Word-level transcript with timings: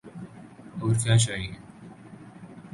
اور 0.81 0.93
کیا 1.03 1.17
چاہیے؟ 1.17 1.53